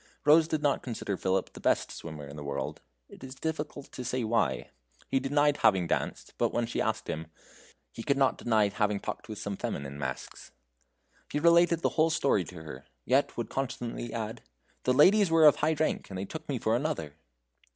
Rose 0.25 0.47
did 0.47 0.63
not 0.63 0.81
consider 0.81 1.15
Philip 1.15 1.53
the 1.53 1.59
best 1.59 1.91
swimmer 1.91 2.25
in 2.27 2.35
the 2.35 2.43
world 2.43 2.81
it 3.07 3.23
is 3.23 3.35
difficult 3.35 3.91
to 3.91 4.03
say 4.03 4.23
why. 4.23 4.71
He 5.09 5.19
denied 5.19 5.57
having 5.57 5.85
danced, 5.85 6.33
but 6.39 6.51
when 6.51 6.65
she 6.65 6.81
asked 6.81 7.07
him, 7.07 7.27
he 7.91 8.01
could 8.01 8.17
not 8.17 8.39
deny 8.39 8.69
having 8.69 8.99
talked 8.99 9.29
with 9.29 9.37
some 9.37 9.57
feminine 9.57 9.99
masks. 9.99 10.53
He 11.31 11.39
related 11.39 11.81
the 11.81 11.89
whole 11.89 12.09
story 12.09 12.43
to 12.45 12.63
her, 12.63 12.87
yet 13.05 13.37
would 13.37 13.51
constantly 13.51 14.11
add: 14.11 14.41
"The 14.85 14.93
ladies 14.95 15.29
were 15.29 15.45
of 15.45 15.57
high 15.57 15.73
rank, 15.73 16.09
and 16.09 16.17
they 16.17 16.25
took 16.25 16.49
me 16.49 16.57
for 16.57 16.75
another." 16.75 17.13